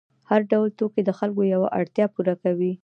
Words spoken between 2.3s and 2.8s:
کوي.